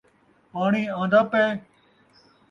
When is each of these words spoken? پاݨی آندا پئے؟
پاݨی 0.51 0.83
آندا 1.01 1.21
پئے؟ 1.31 1.47